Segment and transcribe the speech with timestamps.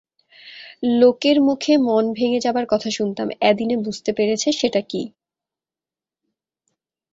[0.99, 5.03] লোকের মুখে মন ভেঙে যাবার কথা শুনতাম, অ্যাদিনে বুঝতে পেরেছে সেটা কী।